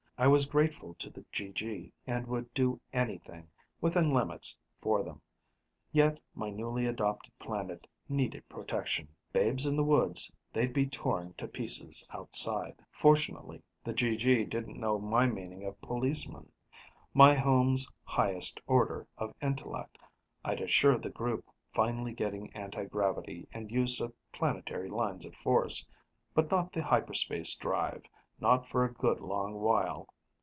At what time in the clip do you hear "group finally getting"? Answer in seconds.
21.09-22.53